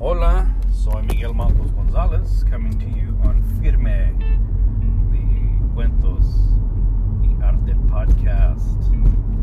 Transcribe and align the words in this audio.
Hola, 0.00 0.48
soy 0.72 1.02
Miguel 1.02 1.34
Matos 1.34 1.72
Gonzalez 1.72 2.42
coming 2.48 2.72
to 2.78 2.86
you 2.86 3.14
on 3.22 3.42
Firme, 3.60 4.16
the 5.12 5.74
Cuentos 5.74 6.24
y 7.20 7.36
Arte 7.44 7.74
podcast. 7.90 8.80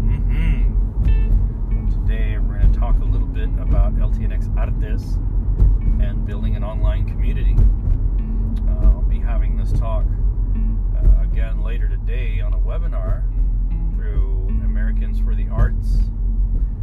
Mm-hmm. 0.02 1.89
Today 1.91 2.39
we're 2.39 2.57
going 2.57 2.73
to 2.73 2.80
talk 2.80 2.99
a 3.02 3.04
little 3.04 3.27
bit 3.27 3.49
about 3.59 3.93
LTNX 3.98 4.57
Artes 4.57 5.20
and 6.02 6.25
building 6.25 6.55
an 6.55 6.63
online 6.63 7.08
community. 7.08 7.55
Uh, 8.67 8.88
I'll 8.88 9.03
be 9.03 9.20
having 9.20 9.58
this 9.58 9.71
talk 9.73 10.05
uh, 10.08 11.21
again 11.21 11.62
later 11.62 11.88
today 11.88 12.41
on 12.41 12.53
a 12.53 12.59
webinar 12.59 13.21
through 13.95 14.48
Americans 14.66 15.20
for 15.20 15.35
the 15.35 15.48
Arts. 15.49 15.99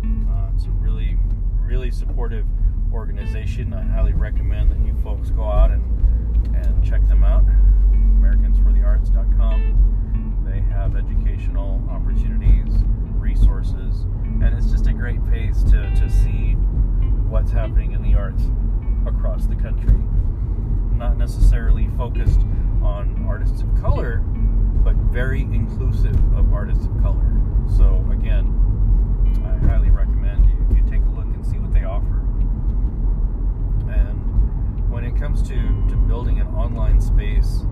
Uh, 0.04 0.50
it's 0.54 0.66
a 0.66 0.70
really, 0.70 1.18
really 1.60 1.90
supportive 1.90 2.46
organization. 2.94 3.74
I 3.74 3.82
highly 3.82 4.12
recommend 4.12 4.70
that 4.70 4.78
you 4.78 4.94
folks 5.02 5.30
go 5.30 5.44
out 5.44 5.70
and, 5.70 5.84
and 6.56 6.84
check 6.84 7.06
them 7.08 7.24
out. 7.24 7.44
AmericansForTheArts.com. 7.92 10.42
They 10.46 10.60
have 10.72 10.96
educational 10.96 11.82
opportunities, 11.90 12.72
resources, 13.16 14.06
and 14.42 14.56
it's 14.56 14.70
just 14.70 14.86
a 14.86 14.92
great 14.92 15.24
place 15.26 15.62
to, 15.64 15.92
to 15.94 16.08
see 16.08 16.52
what's 17.28 17.50
happening 17.50 17.92
in 17.92 18.02
the 18.02 18.14
arts 18.14 18.44
across 19.06 19.46
the 19.46 19.56
country. 19.56 19.98
Not 20.96 21.16
necessarily 21.16 21.88
focused 21.96 22.40
on 22.82 23.24
artists 23.26 23.62
of 23.62 23.74
color, 23.80 24.22
but 24.84 24.94
very 24.96 25.42
inclusive 25.42 26.14
of 26.36 26.52
artists 26.52 26.86
of 26.86 27.00
color. 27.02 27.26
So, 27.76 28.06
again, 28.12 28.52
I 29.44 29.56
highly 29.66 29.90
recommend 29.90 30.46
you, 30.46 30.76
you 30.76 30.82
take 30.88 31.00
a 31.00 31.10
look 31.10 31.24
and 31.24 31.44
see 31.44 31.58
what 31.58 31.72
they 31.72 31.84
offer. 31.84 32.20
And 33.90 34.88
when 35.04 35.14
it 35.14 35.20
comes 35.20 35.42
to, 35.42 35.54
to 35.90 35.96
building 36.08 36.40
an 36.40 36.46
online 36.48 36.98
space, 36.98 37.66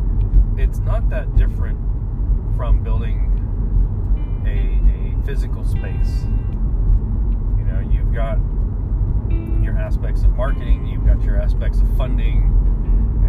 it's 0.58 0.80
not 0.80 1.08
that 1.08 1.34
different 1.34 1.78
from 2.58 2.82
building 2.82 3.30
a, 4.44 5.16
a 5.18 5.24
physical 5.24 5.64
space. 5.64 6.24
You 7.56 7.64
know, 7.64 7.80
you've 7.90 8.12
got 8.12 8.36
your 9.64 9.78
aspects 9.78 10.24
of 10.24 10.36
marketing, 10.36 10.86
you've 10.86 11.06
got 11.06 11.22
your 11.22 11.40
aspects 11.40 11.80
of 11.80 11.96
funding, 11.96 12.42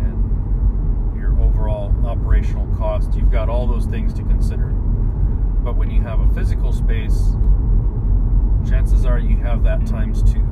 and 0.03 1.17
your 1.17 1.39
overall 1.41 1.95
operational 2.05 2.67
cost. 2.75 3.13
You've 3.13 3.31
got 3.31 3.47
all 3.47 3.65
those 3.67 3.85
things 3.85 4.13
to 4.15 4.23
consider. 4.23 4.67
But 5.63 5.77
when 5.77 5.89
you 5.89 6.01
have 6.01 6.19
a 6.19 6.27
physical 6.33 6.73
space, 6.73 7.37
chances 8.67 9.05
are 9.05 9.17
you 9.17 9.37
have 9.37 9.63
that 9.63 9.87
times 9.87 10.21
two. 10.23 10.45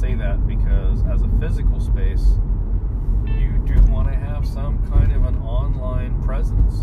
Say 0.00 0.14
that 0.16 0.46
because 0.46 1.02
as 1.06 1.22
a 1.22 1.28
physical 1.40 1.80
space, 1.80 2.34
you 3.24 3.62
do 3.64 3.80
want 3.90 4.08
to 4.08 4.14
have 4.14 4.46
some 4.46 4.84
kind 4.90 5.12
of 5.12 5.24
an 5.24 5.38
online 5.38 6.20
presence. 6.22 6.82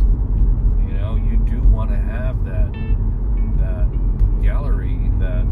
You 0.88 0.98
know, 0.98 1.16
you 1.16 1.38
do 1.38 1.62
want 1.62 1.92
to 1.92 1.98
have 1.98 2.44
that 2.46 2.72
that 3.60 4.42
gallery, 4.42 4.98
that 5.20 5.46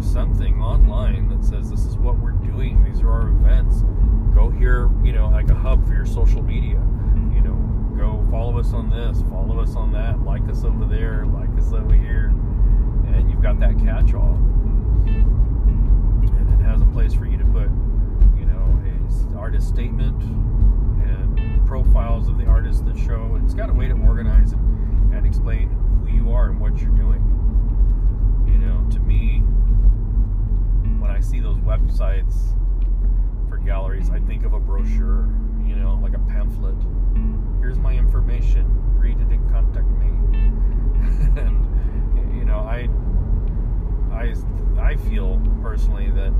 something 0.00 0.60
online 0.60 1.28
that 1.28 1.44
says 1.44 1.70
this 1.70 1.84
is 1.84 1.96
what 1.96 2.18
we're 2.18 2.32
doing. 2.32 2.82
These 2.82 3.02
are 3.02 3.10
our 3.10 3.28
events. 3.28 3.84
Go 4.34 4.50
here, 4.50 4.90
you 5.04 5.12
know, 5.12 5.28
like 5.28 5.50
a 5.50 5.54
hub 5.54 5.86
for 5.86 5.94
your 5.94 6.06
social 6.06 6.42
media. 6.42 6.82
You 7.32 7.42
know, 7.42 7.56
go 7.96 8.26
follow 8.30 8.58
us 8.58 8.72
on 8.72 8.90
this, 8.90 9.22
follow 9.30 9.60
us 9.60 9.76
on 9.76 9.92
that, 9.92 10.24
like 10.24 10.48
us 10.48 10.64
over 10.64 10.86
there, 10.86 11.24
like 11.26 11.50
us 11.58 11.72
over 11.72 11.94
here, 11.94 12.32
and 13.06 13.30
you've 13.30 13.42
got 13.42 13.60
that 13.60 13.78
catch-all. 13.78 14.40
Has 16.68 16.82
a 16.82 16.86
place 16.92 17.14
for 17.14 17.24
you 17.24 17.38
to 17.38 17.44
put, 17.46 17.70
you 18.38 18.44
know, 18.44 18.78
a 19.34 19.38
artist 19.38 19.68
statement 19.68 20.22
and 21.02 21.66
profiles 21.66 22.28
of 22.28 22.36
the 22.36 22.44
artists 22.44 22.82
that 22.82 22.98
show. 22.98 23.40
It's 23.42 23.54
got 23.54 23.70
a 23.70 23.72
way 23.72 23.88
to 23.88 23.94
organize 23.94 24.52
it 24.52 24.58
and 24.58 25.24
explain 25.24 25.70
who 26.04 26.14
you 26.14 26.30
are 26.30 26.50
and 26.50 26.60
what 26.60 26.78
you're 26.78 26.90
doing. 26.90 27.24
You 28.46 28.58
know, 28.58 28.86
to 28.90 29.00
me, 29.00 29.38
when 31.00 31.10
I 31.10 31.20
see 31.20 31.40
those 31.40 31.56
websites 31.56 32.54
for 33.48 33.56
galleries, 33.56 34.10
I 34.10 34.20
think 34.20 34.44
of 34.44 34.52
a 34.52 34.60
brochure, 34.60 35.26
you 35.66 35.74
know, 35.74 35.98
like 36.02 36.12
a 36.12 36.20
pamphlet. 36.30 36.76
Here's 37.60 37.78
my 37.78 37.94
information. 37.94 38.66
Read 38.98 39.18
it 39.18 39.28
and 39.28 39.50
contact 39.50 39.88
me. 39.88 40.08
and 41.40 42.36
you 42.36 42.44
know, 42.44 42.58
I 42.58 42.90
I 44.12 44.34
I 44.78 44.96
feel 44.96 45.40
personally 45.62 46.10
that 46.10 46.32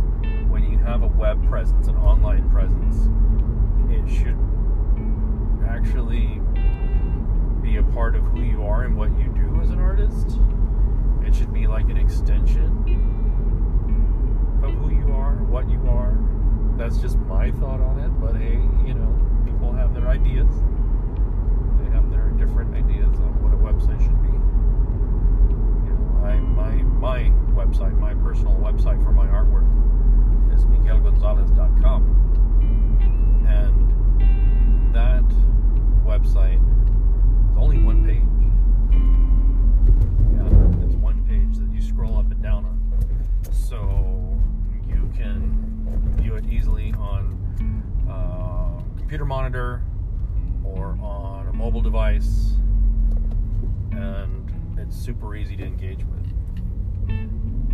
when 0.49 0.65
you 0.65 0.79
have 0.79 1.03
a 1.03 1.07
web 1.07 1.47
presence, 1.49 1.89
an 1.89 1.97
online 1.97 2.49
presence, 2.51 3.09
it 3.91 4.09
should 4.09 4.39
actually 5.69 6.41
be 7.63 7.77
a 7.77 7.83
part 7.95 8.17
of 8.17 8.23
who 8.25 8.43
you 8.43 8.63
are 8.65 8.85
and 8.85 8.97
what 8.97 9.11
you 9.19 9.29
do 9.29 9.61
as 9.61 9.71
an 9.71 9.79
artist. 9.79 10.41
It 11.25 11.35
should 11.35 11.53
be 11.53 11.67
like 11.67 11.89
an 11.91 11.97
extension 11.97 12.73
of 14.63 14.73
who 14.75 14.91
you 14.91 15.13
are, 15.13 15.35
what 15.45 15.69
you 15.71 15.81
are. 15.89 16.17
That's 16.77 16.99
just 16.99 17.19
my 17.19 17.51
thought 17.53 17.81
on 17.81 17.99
it, 18.01 18.09
but 18.21 18.35
hey, 18.37 18.61
you 18.87 18.95
know, 18.95 19.43
people 19.45 19.73
have 19.73 19.95
their 19.95 20.09
ideas. 20.09 20.49
They 21.81 21.91
have 21.91 22.11
their 22.11 22.31
different 22.39 22.75
ideas 22.75 23.15
on 23.21 23.43
what 23.43 23.53
a 23.53 23.57
website 23.57 24.01
should 24.01 24.23
be. 24.23 24.33
You 25.89 25.95
know, 25.95 26.25
I 26.25 26.41
my 26.41 26.75
my 26.99 27.31
website, 27.53 27.99
my 27.99 28.15
personal 28.15 28.55
website 28.55 29.03
for 29.05 29.13
my 29.13 29.27
artwork 29.27 29.67
miguelgonzalez.com. 30.71 32.03
And 33.49 34.95
that 34.95 35.25
website 36.05 36.61
is 37.51 37.57
only 37.57 37.79
one 37.79 38.05
page. 38.05 38.23
Yeah, 40.35 40.85
it's 40.87 40.97
one 40.97 41.23
page 41.27 41.59
that 41.59 41.73
you 41.75 41.83
scroll 41.83 42.19
up 42.19 42.31
and 42.31 42.43
down 42.43 42.65
on. 42.65 42.79
So 43.53 44.39
you 44.89 45.11
can 45.17 46.15
view 46.21 46.35
it 46.35 46.45
easily 46.51 46.93
on 46.99 47.37
uh, 48.09 48.81
computer 48.99 49.25
monitor 49.25 49.83
or 50.65 50.99
on 51.01 51.49
a 51.49 51.53
mobile 51.53 51.81
device, 51.81 52.53
and 53.93 54.51
it's 54.79 54.97
super 54.97 55.35
easy 55.37 55.57
to 55.57 55.65
engage 55.65 56.05
with. 56.05 56.18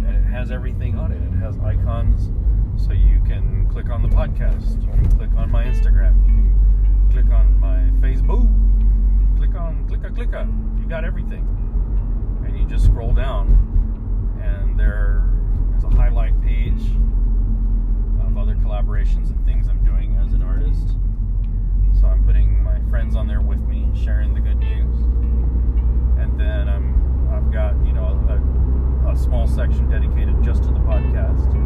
And 0.07 0.17
it 0.17 0.29
has 0.31 0.51
everything 0.51 0.99
on 0.99 1.13
it. 1.13 1.23
It 1.23 1.37
has 1.39 1.59
icons, 1.59 2.31
so 2.77 2.93
you 2.93 3.21
can 3.27 3.69
click 3.71 3.89
on 3.89 4.03
the 4.03 4.09
podcast, 4.09 4.83
you 4.83 4.89
can 4.89 5.09
click 5.17 5.31
on 5.37 5.51
my 5.51 5.65
Instagram, 5.65 6.15
you 6.27 6.35
can 6.35 7.09
click 7.11 7.33
on 7.33 7.59
my 7.59 7.79
Facebook, 8.07 8.47
click 9.39 9.55
on 9.55 9.87
click 9.89 10.05
a 10.05 10.11
click 10.11 10.33
a. 10.33 10.47
You 10.79 10.87
got 10.89 11.05
everything, 11.05 11.47
and 12.45 12.59
you 12.59 12.67
just 12.67 12.85
scroll 12.87 13.15
down, 13.15 13.57
and 14.43 14.79
there 14.79 15.25
is 15.77 15.85
a 15.85 15.89
highlight 15.89 16.41
page 16.43 16.83
of 18.27 18.37
other 18.37 18.57
collaborations 18.57 19.31
and 19.31 19.45
things 19.47 19.69
I'm 19.69 19.83
doing 19.85 20.17
as 20.25 20.35
an 20.35 20.43
artist. 20.43 20.97
So 22.01 22.07
I'm 22.07 22.25
putting 22.25 22.63
my 22.63 22.81
friends 22.91 23.17
on 23.17 23.27
there 23.27 23.41
with 23.41 23.61
me, 23.61 23.89
sharing 23.95 24.35
the 24.35 24.41
good 24.41 24.59
news, 24.59 24.84
small 29.35 29.49
section 29.49 29.91
dedicated 29.91 30.41
just 30.45 30.63
to 30.63 30.69
the 30.69 30.79
podcast, 30.79 31.64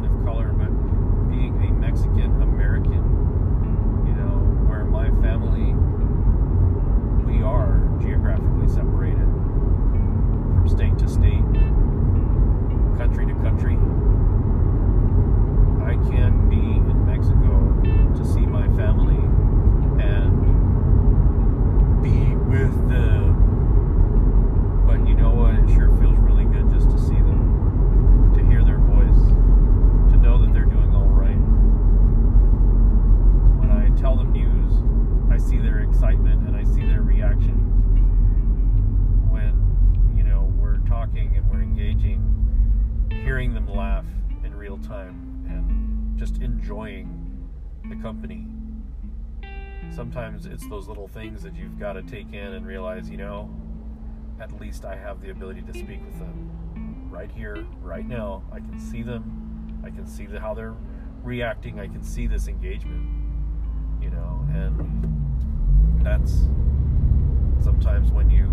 person 0.00 0.18
of 0.18 0.24
color, 0.24 0.52
but 0.52 0.70
being 1.30 1.54
a 1.64 1.72
Mexican 1.72 2.42
American, 2.42 3.02
you 4.06 4.12
know, 4.14 4.38
where 4.68 4.84
my 4.84 5.08
family, 5.20 5.74
we 7.24 7.42
are 7.42 7.80
geographically 8.00 8.68
separated 8.68 9.28
from 10.56 10.68
state 10.68 10.98
to 10.98 11.08
state, 11.08 11.44
country 12.98 13.26
to 13.26 13.34
country. 13.42 13.76
I 15.84 15.94
can't 16.10 16.48
be 16.48 16.56
in 16.56 17.06
Mexico 17.06 17.50
to 18.16 18.24
see 18.24 18.46
my 18.46 18.66
family 18.76 19.20
and 20.02 20.32
be 22.02 22.34
with 22.48 22.88
them. 22.88 23.36
But 24.86 25.06
you 25.06 25.14
know 25.14 25.30
what? 25.30 25.54
It 25.54 25.74
sure 25.74 25.88
time 44.90 45.46
and 45.48 46.18
just 46.18 46.38
enjoying 46.42 47.48
the 47.88 47.94
company. 47.96 48.44
Sometimes 49.94 50.46
it's 50.46 50.66
those 50.68 50.88
little 50.88 51.06
things 51.06 51.42
that 51.44 51.54
you've 51.54 51.78
got 51.78 51.92
to 51.92 52.02
take 52.02 52.32
in 52.32 52.54
and 52.54 52.66
realize, 52.66 53.08
you 53.08 53.16
know, 53.16 53.48
at 54.40 54.60
least 54.60 54.84
I 54.84 54.96
have 54.96 55.20
the 55.20 55.30
ability 55.30 55.62
to 55.62 55.72
speak 55.72 56.04
with 56.04 56.18
them 56.18 57.08
right 57.08 57.30
here, 57.30 57.64
right 57.82 58.06
now. 58.06 58.42
I 58.52 58.58
can 58.58 58.80
see 58.80 59.02
them. 59.02 59.80
I 59.84 59.90
can 59.90 60.06
see 60.06 60.26
the, 60.26 60.40
how 60.40 60.54
they're 60.54 60.74
reacting. 61.22 61.78
I 61.78 61.86
can 61.86 62.02
see 62.02 62.26
this 62.26 62.48
engagement, 62.48 63.06
you 64.02 64.10
know, 64.10 64.44
and 64.52 66.04
that's 66.04 66.48
sometimes 67.62 68.10
when 68.10 68.28
you 68.28 68.46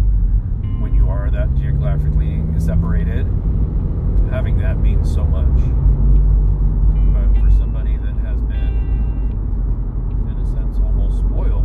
when 0.81 0.93
you 0.93 1.09
are 1.09 1.31
that 1.31 1.53
geographically 1.55 2.43
separated, 2.59 3.25
having 4.29 4.59
that 4.59 4.77
means 4.77 5.11
so 5.11 5.23
much. 5.23 5.96
spoiled. 11.11 11.56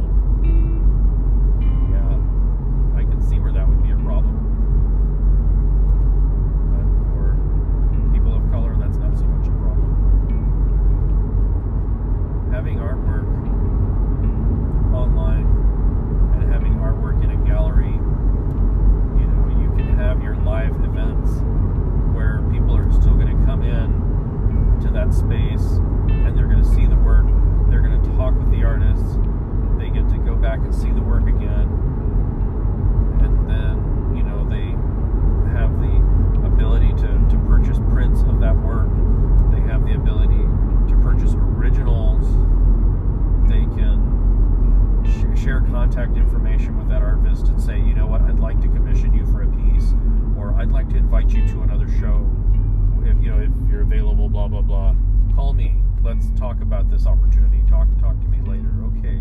about 56.73 56.91
this 56.91 57.07
opportunity. 57.07 57.63
Talk 57.69 57.87
talk 58.01 58.19
to 58.19 58.29
me 58.29 58.41
later. 58.49 58.73
Okay, 58.97 59.21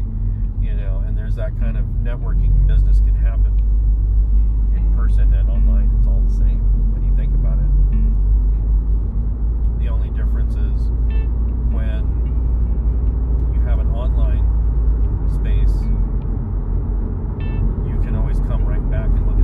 you 0.63 0.73
know. 0.73 1.03
And 1.05 1.17
there's 1.17 1.35
that 1.35 1.51
kind 1.59 1.75
of 1.75 1.83
networking. 1.99 2.65
Business 2.65 3.01
can 3.01 3.13
happen 3.13 3.51
in 4.73 4.95
person 4.95 5.33
and 5.33 5.49
online. 5.49 5.91
It's 5.99 6.07
all 6.07 6.21
the 6.21 6.33
same 6.33 6.63
when 6.93 7.03
you 7.03 7.13
think 7.13 7.35
about 7.35 7.59
it. 7.59 7.67
The 9.83 9.89
only 9.91 10.11
difference 10.15 10.55
is 10.55 10.95
when 11.75 12.07
you 13.53 13.59
have 13.67 13.79
an 13.79 13.91
online 13.91 14.47
space, 15.27 15.75
you 17.83 17.99
can 17.99 18.15
always 18.15 18.39
come 18.47 18.63
right 18.63 18.89
back 18.89 19.11
and 19.11 19.27
look 19.27 19.40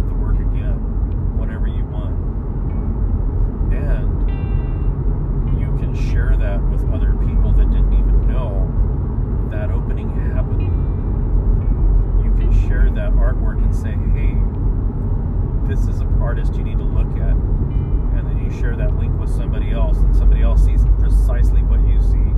artist 16.27 16.55
you 16.55 16.63
need 16.63 16.77
to 16.77 16.83
look 16.83 17.07
at, 17.17 17.31
and 17.31 18.27
then 18.27 18.37
you 18.43 18.51
share 18.59 18.75
that 18.75 18.95
link 18.97 19.17
with 19.19 19.29
somebody 19.29 19.71
else, 19.71 19.97
and 19.97 20.15
somebody 20.15 20.41
else 20.41 20.65
sees 20.65 20.83
precisely 20.99 21.61
what 21.63 21.79
you 21.87 22.01
see, 22.01 22.31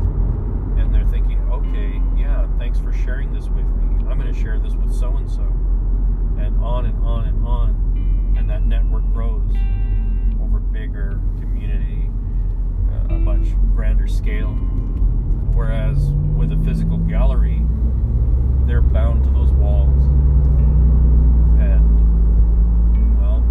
and 0.80 0.94
they're 0.94 1.08
thinking, 1.08 1.40
okay, 1.52 2.00
yeah, 2.16 2.48
thanks 2.60 2.80
for 2.80 2.94
sharing 2.94 3.34
this 3.34 3.46
with 3.46 3.66
me. 3.66 4.06
I'm 4.08 4.20
going 4.20 4.32
to 4.32 4.40
share 4.40 4.60
this 4.60 4.76
with 4.76 4.94
so 4.94 5.18
and 5.18 5.30
so, 5.30 5.42
and 6.38 6.56
on 6.64 6.86
and 6.86 7.04
on 7.04 7.26
and 7.28 7.48
on, 7.48 8.36
and 8.38 8.48
that 8.50 8.64
network 8.64 9.04
grows 9.12 9.56
over 10.42 10.60
bigger 10.60 11.20
community, 11.40 12.12
uh, 12.92 13.16
a 13.16 13.18
much 13.18 13.56
grander 13.76 14.08
scale. 14.08 14.54
Whereas 15.56 16.12
with 16.38 16.52
a 16.52 16.58
physical 16.64 16.98
gallery, 16.98 17.66
they're 18.68 18.82
bound 18.82 19.24
to 19.24 19.32
those 19.32 19.52
walls. 19.52 20.04
And, 21.60 21.84
well, 23.20 23.44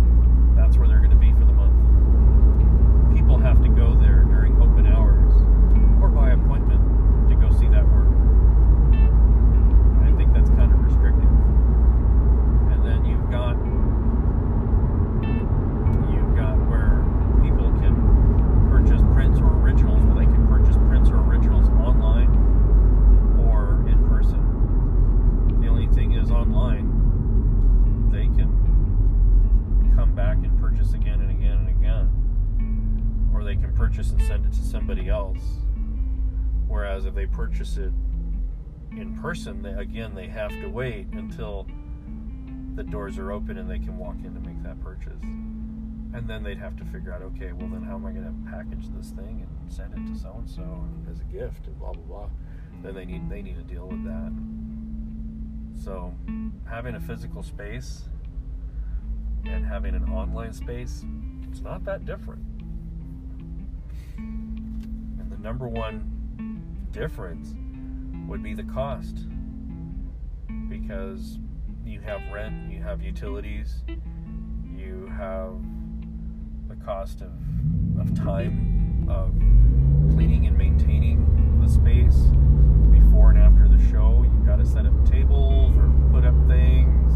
that's 0.56 0.66
where 0.78 0.88
they're 0.88 0.98
going 0.98 1.07
they 37.18 37.26
purchase 37.26 37.76
it 37.78 37.92
in 38.92 39.18
person, 39.20 39.60
they, 39.60 39.72
again, 39.72 40.14
they 40.14 40.28
have 40.28 40.50
to 40.50 40.68
wait 40.68 41.08
until 41.12 41.66
the 42.76 42.84
doors 42.84 43.18
are 43.18 43.32
open 43.32 43.58
and 43.58 43.68
they 43.68 43.80
can 43.80 43.98
walk 43.98 44.14
in 44.24 44.32
to 44.34 44.40
make 44.40 44.62
that 44.62 44.80
purchase. 44.84 45.20
And 45.22 46.24
then 46.28 46.44
they'd 46.44 46.58
have 46.58 46.76
to 46.76 46.84
figure 46.84 47.12
out, 47.12 47.22
okay, 47.22 47.50
well 47.52 47.68
then 47.68 47.82
how 47.82 47.96
am 47.96 48.06
I 48.06 48.12
going 48.12 48.24
to 48.24 48.50
package 48.50 48.88
this 48.96 49.10
thing 49.10 49.44
and 49.44 49.72
send 49.72 49.94
it 49.94 50.12
to 50.12 50.18
so 50.18 50.32
and 50.38 50.48
so 50.48 50.86
as 51.10 51.18
a 51.20 51.24
gift 51.24 51.66
and 51.66 51.76
blah 51.78 51.92
blah 51.92 52.02
blah. 52.02 52.28
Then 52.84 52.94
they 52.94 53.04
need 53.04 53.28
they 53.28 53.42
need 53.42 53.56
to 53.56 53.62
deal 53.62 53.88
with 53.88 54.04
that. 54.04 54.32
So 55.84 56.14
having 56.70 56.94
a 56.94 57.00
physical 57.00 57.42
space 57.42 58.04
and 59.44 59.66
having 59.66 59.96
an 59.96 60.08
online 60.08 60.52
space, 60.52 61.04
it's 61.50 61.60
not 61.60 61.84
that 61.84 62.06
different. 62.06 62.42
And 64.16 65.30
the 65.30 65.38
number 65.38 65.68
one 65.68 66.17
difference 66.92 67.54
would 68.26 68.42
be 68.42 68.54
the 68.54 68.64
cost 68.64 69.26
because 70.68 71.38
you 71.84 72.00
have 72.00 72.20
rent, 72.32 72.70
you 72.70 72.82
have 72.82 73.02
utilities, 73.02 73.82
you 74.76 75.10
have 75.16 75.54
the 76.68 76.76
cost 76.84 77.22
of, 77.22 77.32
of 78.00 78.14
time 78.14 79.06
of 79.08 79.32
cleaning 80.14 80.46
and 80.46 80.56
maintaining 80.56 81.60
the 81.60 81.68
space 81.68 82.16
before 82.92 83.30
and 83.30 83.38
after 83.38 83.68
the 83.68 83.90
show. 83.90 84.22
You've 84.22 84.46
got 84.46 84.56
to 84.56 84.66
set 84.66 84.86
up 84.86 85.10
tables 85.10 85.76
or 85.76 85.90
put 86.12 86.24
up 86.24 86.34
things. 86.46 87.12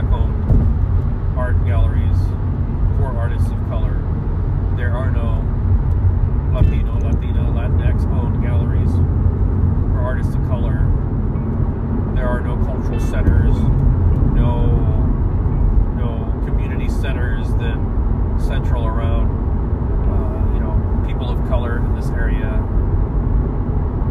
black-owned 0.00 1.36
art 1.36 1.56
galleries 1.66 2.18
for 2.98 3.06
artists 3.16 3.50
of 3.50 3.58
color. 3.66 3.98
There 4.76 4.92
are 4.92 5.10
no 5.10 5.42
Latino, 6.54 6.94
Latina, 7.00 7.42
Latinx-owned 7.50 8.40
galleries 8.40 8.92
for 8.92 9.98
artists 9.98 10.36
of 10.36 10.42
color. 10.46 10.86
There 12.14 12.28
are 12.28 12.40
no 12.40 12.56
cultural 12.64 13.00
centers, 13.00 13.56
no 14.34 14.66
no 15.96 16.42
community 16.46 16.88
centers 16.88 17.48
that 17.54 17.78
central 18.38 18.86
around 18.86 19.26
uh, 20.06 20.54
you 20.54 20.60
know 20.60 21.04
people 21.08 21.28
of 21.28 21.48
color 21.48 21.78
in 21.78 21.96
this 21.96 22.10
area. 22.10 22.50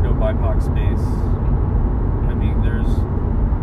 No 0.03 0.11
BIPOC 0.19 0.61
space. 0.63 1.07
I 2.27 2.33
mean, 2.33 2.61
there's 2.61 2.93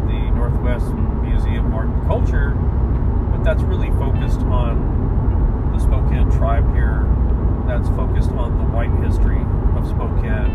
the 0.08 0.30
Northwest 0.34 1.13
Museum 1.34 1.74
Art 1.74 1.88
and 1.88 2.06
Culture, 2.06 2.50
but 3.32 3.42
that's 3.42 3.62
really 3.62 3.90
focused 3.98 4.40
on 4.46 5.72
the 5.72 5.80
Spokane 5.80 6.30
tribe 6.30 6.72
here. 6.72 7.10
That's 7.66 7.88
focused 7.88 8.30
on 8.30 8.56
the 8.58 8.64
white 8.70 8.94
history 9.02 9.42
of 9.74 9.84
Spokane. 9.88 10.54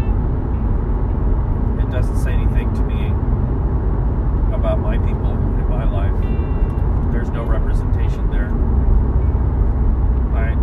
It 1.84 1.92
doesn't 1.92 2.18
say 2.24 2.32
anything 2.32 2.74
to 2.76 2.82
me 2.84 3.08
about 4.56 4.80
my 4.80 4.98
people 5.00 5.32
in 5.32 5.68
my 5.68 5.84
life. 5.84 6.16
There's 7.12 7.30
no 7.30 7.44
representation 7.44 8.30
there. 8.32 8.48
I 10.32 10.56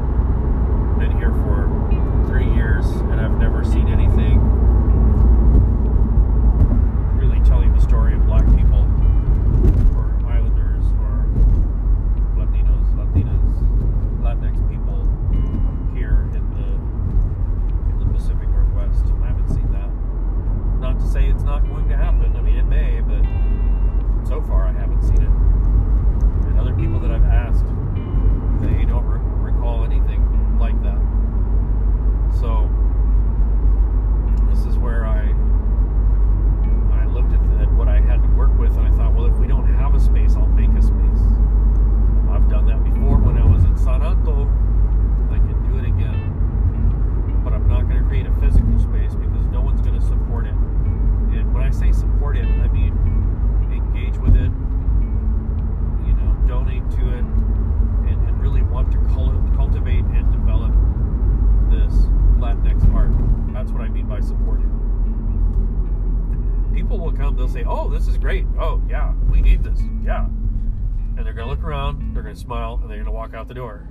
out 73.46 73.48
the 73.48 73.54
door 73.54 73.86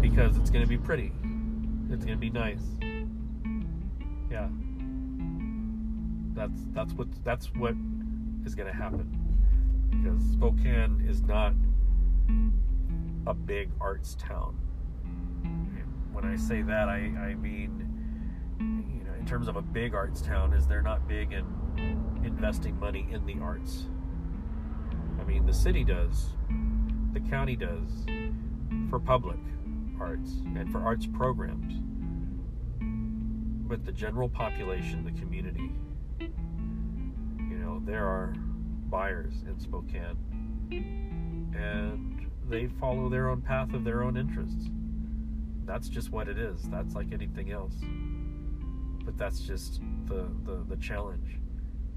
because 0.00 0.36
it's 0.36 0.50
going 0.50 0.64
to 0.64 0.68
be 0.68 0.76
pretty. 0.76 1.12
It's 1.90 2.04
going 2.04 2.16
to 2.16 2.20
be 2.20 2.30
nice. 2.30 2.62
Yeah. 4.30 4.48
That's 6.34 6.60
that's 6.72 6.92
what 6.92 7.08
that's 7.24 7.46
what 7.54 7.74
is 8.44 8.54
going 8.54 8.66
to 8.66 8.76
happen 8.76 9.08
because 9.90 10.20
Spokane 10.32 11.04
is 11.08 11.22
not 11.22 11.52
a 13.26 13.34
big 13.34 13.70
arts 13.80 14.16
town. 14.16 14.56
When 16.12 16.24
I 16.24 16.36
say 16.36 16.62
that, 16.62 16.88
I, 16.88 16.96
I 16.96 17.34
mean, 17.34 17.88
you 18.58 19.04
know, 19.04 19.14
in 19.18 19.24
terms 19.26 19.46
of 19.46 19.56
a 19.56 19.62
big 19.62 19.94
arts 19.94 20.20
town, 20.20 20.52
is 20.52 20.66
they're 20.66 20.82
not 20.82 21.06
big 21.06 21.32
in 21.32 21.44
investing 22.24 22.78
money 22.78 23.06
in 23.12 23.24
the 23.24 23.36
arts. 23.40 23.86
I 25.20 25.24
mean, 25.24 25.46
the 25.46 25.54
city 25.54 25.84
does, 25.84 26.30
the 27.12 27.20
county 27.20 27.56
does, 27.56 28.06
for 28.90 28.98
public 28.98 29.38
arts 30.00 30.32
and 30.56 30.70
for 30.70 30.80
arts 30.80 31.06
programs. 31.06 31.74
But 33.68 33.84
the 33.84 33.92
general 33.92 34.28
population, 34.28 35.04
the 35.04 35.12
community, 35.12 35.72
you 36.20 37.58
know, 37.58 37.82
there 37.84 38.06
are 38.06 38.34
buyers 38.88 39.44
in 39.46 39.58
Spokane 39.60 40.16
and 41.54 42.26
they 42.48 42.66
follow 42.80 43.08
their 43.08 43.28
own 43.28 43.42
path 43.42 43.74
of 43.74 43.84
their 43.84 44.02
own 44.02 44.16
interests. 44.16 44.70
That's 45.64 45.88
just 45.88 46.10
what 46.10 46.28
it 46.28 46.38
is. 46.38 46.62
That's 46.70 46.94
like 46.94 47.12
anything 47.12 47.50
else. 47.50 47.74
But 49.04 49.18
that's 49.18 49.40
just 49.40 49.82
the, 50.06 50.28
the, 50.44 50.64
the 50.68 50.76
challenge. 50.76 51.38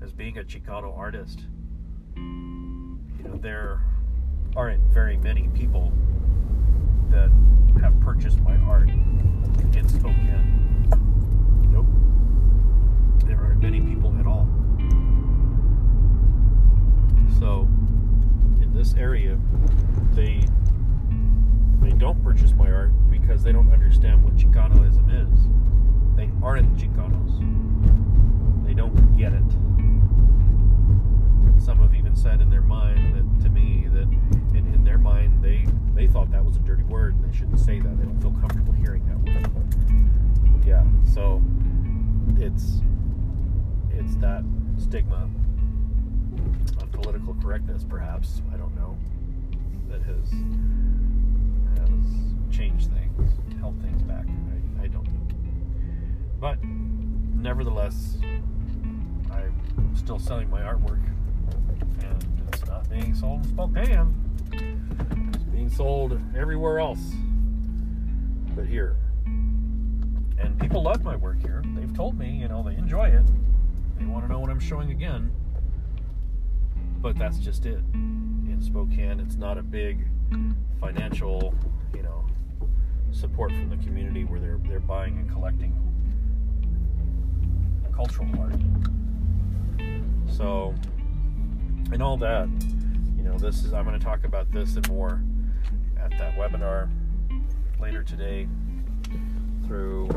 As 0.02 0.12
being 0.12 0.38
a 0.40 0.44
Chicano 0.44 0.98
artist, 0.98 1.46
you 2.18 3.24
know, 3.24 3.38
there 3.42 3.86
aren't 4.56 4.82
very 4.94 5.18
many 5.18 5.48
people 5.50 5.92
that 7.10 7.30
have 7.82 8.00
purchased 8.02 8.40
my 8.42 8.56
art 8.68 8.90
in 8.90 9.88
Spokane. 9.88 10.88
Nope. 11.72 11.86
There 13.26 13.38
aren't 13.38 13.62
many 13.62 13.80
people 13.82 14.16
at 14.20 14.26
all. 14.26 14.48
So, 17.40 17.68
in 18.62 18.72
this 18.74 18.94
area, 18.96 19.38
they 20.14 20.44
they 21.82 21.92
don't 21.94 22.22
purchase 22.24 22.54
my 22.54 22.72
art 22.72 22.92
because 23.10 23.44
they 23.44 23.52
don't 23.52 23.72
understand 23.72 24.24
what 24.24 24.36
Chicanoism 24.36 25.10
is. 25.10 25.40
They 26.16 26.30
aren't 26.46 26.78
Chicanos. 26.78 27.40
They 28.66 28.74
don't 28.74 29.18
get 29.18 29.34
it. 29.34 29.44
Some 31.64 31.78
have 31.80 31.94
even 31.94 32.16
said 32.16 32.42
in 32.42 32.50
their 32.50 32.62
mind 32.62 33.16
that 33.16 33.44
to 33.44 33.50
me 33.50 33.88
that 33.94 34.08
in, 34.58 34.72
in 34.74 34.84
their 34.84 34.98
mind 34.98 35.44
they 35.44 35.68
they 35.94 36.08
thought 36.08 36.32
that 36.32 36.44
was 36.44 36.56
a 36.56 36.60
dirty 36.60 36.84
word 36.84 37.16
and 37.16 37.24
they 37.24 37.38
shouldn't 37.38 37.60
say 37.60 37.80
that. 37.80 37.98
They 38.00 38.06
don't 38.06 38.20
feel 38.20 38.32
comfortable 38.32 38.74
hearing 38.74 39.06
that 39.06 39.20
word. 39.54 40.66
Yeah, 40.66 40.84
so 41.14 41.42
it's 42.38 42.82
it's 43.92 44.16
that 44.18 44.44
stigma 44.78 45.30
of 46.82 46.92
political 46.92 47.36
correctness, 47.42 47.84
perhaps 47.88 48.42
I 48.54 48.58
don't 48.58 48.76
know, 48.76 48.98
that 49.90 50.02
has 50.02 50.32
has 51.80 52.56
changed 52.56 52.90
things, 52.92 53.32
held 53.60 53.80
things 53.82 54.02
back. 54.04 54.26
I, 54.26 54.86
I 54.86 54.88
don't 54.88 55.06
know, 55.06 55.36
but 56.40 56.58
nevertheless, 56.64 58.18
I'm 59.32 59.96
still 59.96 60.20
selling 60.20 60.50
my 60.50 60.62
artwork, 60.62 61.02
and 62.02 62.50
it's 62.54 62.66
not 62.66 62.90
being 62.90 63.14
sold 63.14 63.44
in 63.44 63.50
Spokane. 63.50 65.32
It's 65.34 65.44
being 65.46 65.70
sold 65.70 66.20
everywhere 66.36 66.80
else, 66.80 67.00
but 68.56 68.66
here. 68.66 68.98
And 69.26 70.60
people 70.60 70.84
love 70.84 71.04
my 71.04 71.16
work 71.16 71.42
here. 71.42 71.64
They've 71.76 71.94
told 71.94 72.18
me, 72.18 72.30
you 72.30 72.48
know, 72.48 72.64
they 72.64 72.76
enjoy 72.76 73.10
it. 73.10 73.26
They 73.98 74.06
want 74.06 74.26
to 74.26 74.32
know 74.32 74.40
when 74.40 74.50
I'm 74.50 74.60
showing 74.60 74.92
again. 74.92 75.32
But 77.00 77.18
that's 77.18 77.38
just 77.38 77.66
it. 77.66 77.80
In 77.94 78.60
Spokane, 78.62 79.20
it's 79.20 79.36
not 79.36 79.58
a 79.58 79.64
big 79.64 80.08
financial, 80.80 81.54
you 81.96 82.04
know, 82.04 82.26
support 83.12 83.52
from 83.52 83.70
the 83.70 83.78
community 83.78 84.24
where 84.24 84.40
they're 84.40 84.60
they're 84.68 84.80
buying 84.80 85.18
and 85.18 85.32
collecting 85.32 85.76
cultural 88.02 88.30
art. 88.40 88.60
So, 90.28 90.74
and 91.92 92.02
all 92.02 92.18
that, 92.18 92.48
you 93.18 93.24
know, 93.24 93.38
this 93.38 93.64
is 93.64 93.74
I'm 93.74 93.86
going 93.86 93.98
to 94.00 94.04
talk 94.04 94.24
about 94.24 94.52
this 94.52 94.76
and 94.76 94.88
more 94.90 95.22
at 96.00 96.12
that 96.18 96.36
webinar 96.36 96.90
later 97.80 98.04
today 98.04 98.48
through 99.66 100.10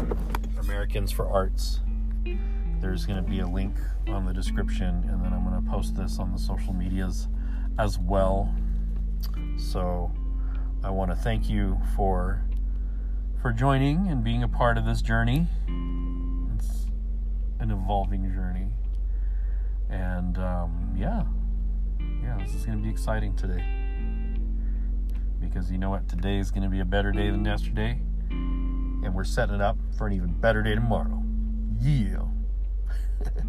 Americans 0.60 1.10
for 1.10 1.28
Arts. 1.28 1.80
There's 2.80 3.06
going 3.06 3.22
to 3.22 3.28
be 3.28 3.40
a 3.40 3.46
link 3.46 3.76
on 4.08 4.24
the 4.24 4.32
description, 4.32 5.08
and 5.08 5.24
then 5.24 5.32
I'm 5.32 5.44
going 5.44 5.62
to 5.62 5.70
post 5.70 5.96
this 5.96 6.18
on 6.18 6.32
the 6.32 6.38
social 6.38 6.72
medias 6.72 7.28
as 7.78 7.98
well. 7.98 8.54
So 9.56 10.12
I 10.82 10.90
want 10.90 11.10
to 11.10 11.16
thank 11.16 11.48
you 11.48 11.80
for 11.96 12.42
for 13.40 13.52
joining 13.52 14.08
and 14.08 14.24
being 14.24 14.42
a 14.42 14.48
part 14.48 14.78
of 14.78 14.86
this 14.86 15.02
journey. 15.02 15.46
It's 16.56 16.86
an 17.60 17.70
evolving 17.70 18.32
journey, 18.32 18.68
and 19.90 20.38
um, 20.38 20.94
yeah, 20.96 21.24
yeah, 22.24 22.38
this 22.38 22.54
is 22.54 22.64
going 22.64 22.78
to 22.78 22.82
be 22.82 22.90
exciting 22.90 23.36
today 23.36 23.62
because 25.40 25.70
you 25.70 25.76
know 25.78 25.90
what? 25.90 26.08
Today 26.08 26.38
is 26.38 26.50
going 26.50 26.62
to 26.62 26.70
be 26.70 26.80
a 26.80 26.84
better 26.84 27.12
day 27.12 27.30
than 27.30 27.44
yesterday, 27.44 28.00
and 28.30 29.14
we're 29.14 29.24
setting 29.24 29.56
it 29.56 29.60
up 29.60 29.76
for 29.98 30.06
an 30.06 30.14
even 30.14 30.32
better 30.40 30.62
day 30.62 30.74
tomorrow. 30.74 31.22
Yeah. 31.78 32.24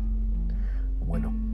bueno. 1.00 1.45